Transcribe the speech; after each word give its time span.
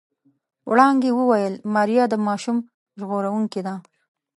وړانګې 0.69 1.11
وويل 1.19 1.53
ماريا 1.73 2.03
د 2.09 2.15
ماشوم 2.27 2.57
ژغورونکې 2.99 3.61
ده. 3.67 3.75